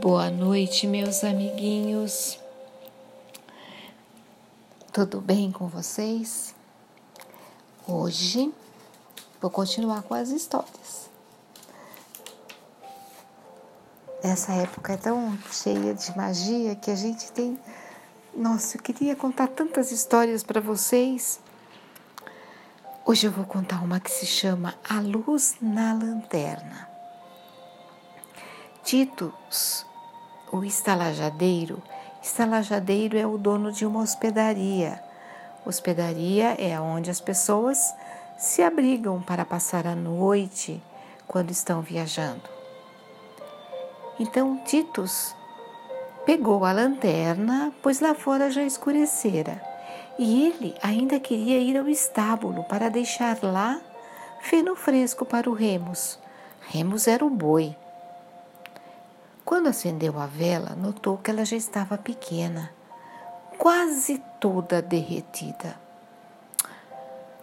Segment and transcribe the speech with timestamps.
[0.00, 2.40] Boa noite, meus amiguinhos.
[4.90, 6.54] Tudo bem com vocês?
[7.86, 8.50] Hoje
[9.42, 11.10] vou continuar com as histórias.
[14.22, 17.58] Essa época é tão cheia de magia que a gente tem.
[18.34, 21.38] Nossa, eu queria contar tantas histórias para vocês.
[23.04, 26.88] Hoje eu vou contar uma que se chama A Luz na Lanterna.
[28.82, 29.89] Titus
[30.52, 31.82] o estalajadeiro.
[32.22, 35.02] Estalajadeiro é o dono de uma hospedaria.
[35.64, 37.94] Hospedaria é onde as pessoas
[38.36, 40.82] se abrigam para passar a noite
[41.26, 42.42] quando estão viajando.
[44.18, 45.34] Então Titus
[46.26, 49.62] pegou a lanterna, pois lá fora já escurecera,
[50.18, 53.80] e ele ainda queria ir ao estábulo para deixar lá
[54.40, 56.18] feno fresco para o Remus.
[56.68, 57.76] Remus era o boi.
[59.50, 62.70] Quando acendeu a vela, notou que ela já estava pequena,
[63.58, 65.74] quase toda derretida.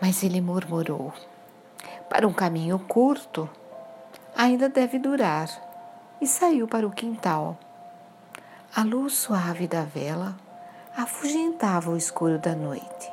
[0.00, 1.12] Mas ele murmurou:
[2.08, 3.50] Para um caminho curto,
[4.34, 5.50] ainda deve durar,
[6.22, 7.58] e saiu para o quintal.
[8.74, 10.34] A luz suave da vela
[10.96, 13.12] afugentava o escuro da noite.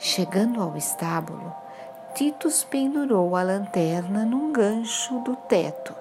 [0.00, 1.54] Chegando ao estábulo,
[2.16, 5.99] Titus pendurou a lanterna num gancho do teto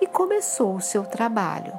[0.00, 1.72] e começou o seu trabalho.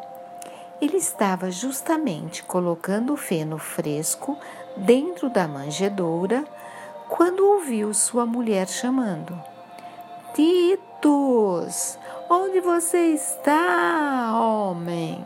[0.81, 4.37] Ele estava justamente colocando o feno fresco
[4.75, 6.45] dentro da manjedoura
[7.07, 9.37] quando ouviu sua mulher chamando:
[10.33, 15.23] Titus, onde você está, homem?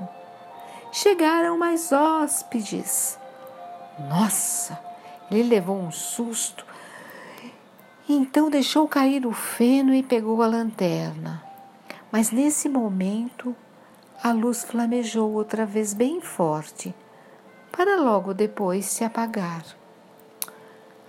[0.91, 3.19] Chegaram mais hóspedes.
[4.09, 4.79] Nossa,
[5.29, 6.65] ele levou um susto.
[8.09, 11.44] Então deixou cair o feno e pegou a lanterna.
[12.11, 13.55] Mas nesse momento,
[14.23, 16.95] a luz flamejou outra vez bem forte,
[17.71, 19.63] para logo depois se apagar.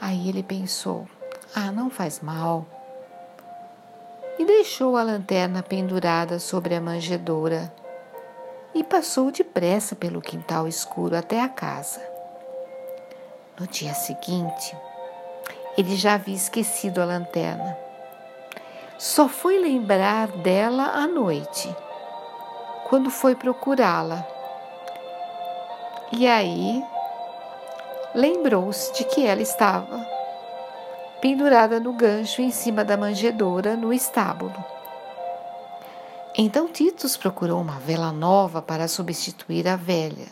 [0.00, 1.08] Aí ele pensou:
[1.54, 2.66] ah, não faz mal.
[4.38, 7.72] E deixou a lanterna pendurada sobre a manjedoura
[8.74, 12.00] e passou depressa pelo quintal escuro até a casa.
[13.58, 14.76] No dia seguinte,
[15.78, 17.85] ele já havia esquecido a lanterna
[18.98, 21.74] só foi lembrar dela à noite,
[22.88, 24.26] quando foi procurá-la.
[26.12, 26.82] E aí
[28.14, 30.06] lembrou-se de que ela estava
[31.20, 34.64] pendurada no gancho em cima da manjedoura no estábulo.
[36.38, 40.28] Então Titus procurou uma vela nova para substituir a velha.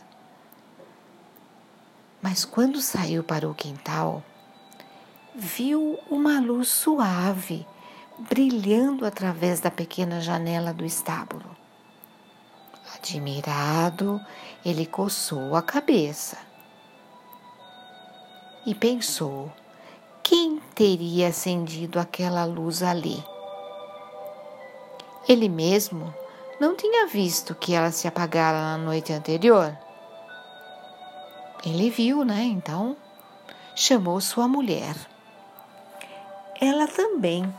[2.23, 4.23] Mas quando saiu para o quintal,
[5.35, 7.67] viu uma luz suave
[8.19, 11.57] brilhando através da pequena janela do estábulo.
[12.95, 14.21] Admirado,
[14.65, 16.39] ele coçou a cabeça
[18.65, 19.53] e pensou:
[20.23, 23.23] quem teria acendido aquela luz ali?
[25.29, 26.15] Ele mesmo
[26.61, 29.77] não tinha visto que ela se apagara na noite anterior.
[31.65, 32.43] Ele viu, né?
[32.45, 32.97] Então
[33.75, 34.95] chamou sua mulher.
[36.61, 37.53] Ela também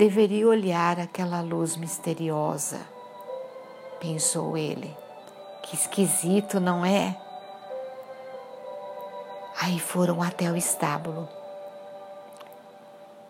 [0.00, 2.80] Deveria olhar aquela luz misteriosa,
[4.00, 4.96] pensou ele.
[5.62, 7.14] Que esquisito, não é?
[9.60, 11.28] Aí foram até o estábulo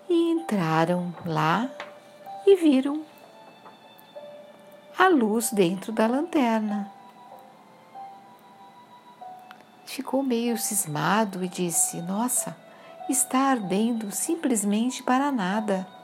[0.09, 1.69] e entraram lá
[2.47, 3.05] e viram
[4.97, 6.89] a luz dentro da lanterna.
[9.87, 12.57] Ficou meio cismado e disse: Nossa,
[13.09, 15.99] está ardendo simplesmente para nada.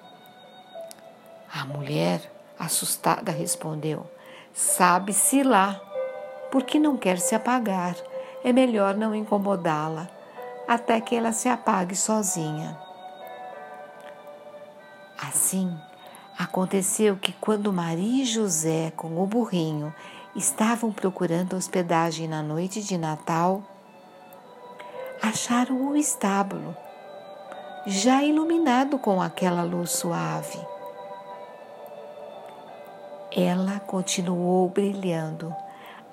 [1.58, 2.20] A mulher,
[2.58, 4.06] assustada, respondeu:
[4.52, 5.80] Sabe-se lá,
[6.50, 7.96] porque não quer se apagar.
[8.44, 10.06] É melhor não incomodá-la
[10.68, 12.78] até que ela se apague sozinha.
[15.18, 15.74] Assim,
[16.38, 19.94] aconteceu que quando Maria e José, com o burrinho,
[20.34, 23.62] estavam procurando hospedagem na noite de Natal,
[25.22, 26.76] acharam o estábulo,
[27.86, 30.75] já iluminado com aquela luz suave
[33.36, 35.54] ela continuou brilhando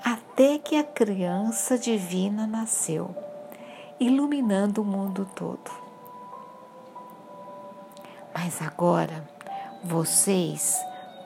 [0.04, 3.16] até que a criança divina nasceu,
[3.98, 5.72] iluminando o mundo todo.
[8.36, 9.24] Mas agora
[9.82, 10.78] vocês,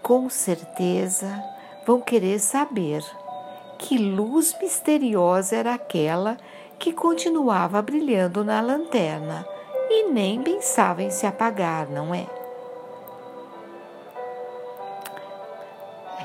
[0.03, 1.43] com certeza,
[1.83, 3.03] vão querer saber
[3.79, 6.37] que luz misteriosa era aquela
[6.77, 9.47] que continuava brilhando na lanterna
[9.89, 12.27] e nem pensava em se apagar, não é?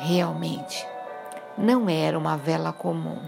[0.02, 0.86] Realmente,
[1.56, 3.20] não era uma vela comum.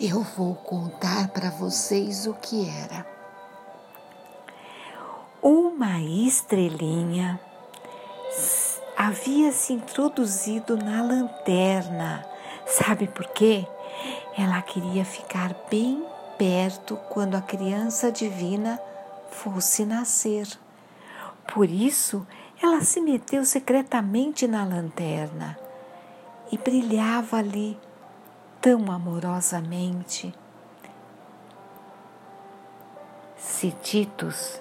[0.00, 3.06] Eu vou contar para vocês o que era.
[5.42, 7.38] Uma estrelinha
[8.96, 12.24] havia se introduzido na lanterna.
[12.66, 13.66] Sabe por quê?
[14.36, 16.04] Ela queria ficar bem
[16.38, 18.80] perto quando a criança divina
[19.30, 20.48] fosse nascer.
[21.52, 22.26] Por isso,
[22.60, 25.58] ela se meteu secretamente na lanterna
[26.50, 27.78] e brilhava ali
[28.60, 30.34] tão amorosamente.
[33.36, 34.60] Se Titus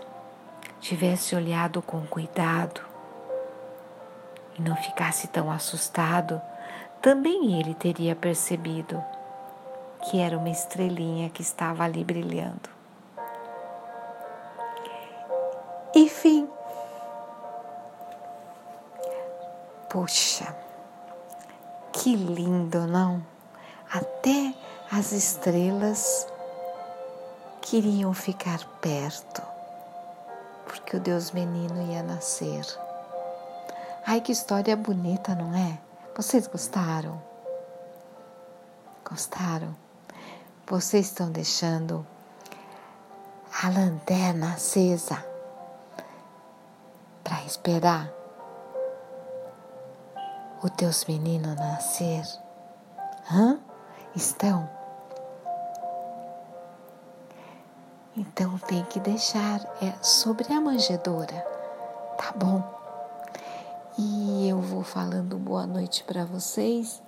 [0.80, 2.82] tivesse olhado com cuidado
[4.58, 6.40] e não ficasse tão assustado,
[7.02, 9.04] também ele teria percebido
[10.04, 12.77] que era uma estrelinha que estava ali brilhando.
[19.98, 20.56] Poxa,
[21.92, 23.26] que lindo, não?
[23.92, 24.54] Até
[24.92, 26.28] as estrelas
[27.62, 29.42] queriam ficar perto,
[30.68, 32.64] porque o Deus menino ia nascer.
[34.06, 35.80] Ai, que história bonita, não é?
[36.16, 37.20] Vocês gostaram?
[39.04, 39.76] Gostaram?
[40.68, 42.06] Vocês estão deixando
[43.64, 45.26] a lanterna acesa
[47.24, 48.17] para esperar
[50.64, 52.24] o teus meninos nascer?
[53.32, 53.60] Hã?
[54.16, 54.70] Estão?
[58.16, 61.46] Então tem que deixar é sobre a manjedoura,
[62.18, 62.64] tá bom?
[63.98, 67.02] E eu vou falando boa noite para vocês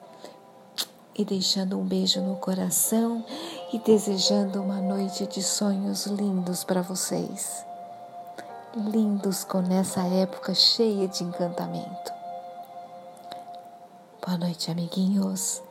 [1.16, 3.26] e deixando um beijo no coração
[3.74, 7.66] e desejando uma noite de sonhos lindos para vocês.
[8.76, 12.19] Lindos com essa época cheia de encantamento.
[14.30, 15.64] Boa noite, amiguinhos.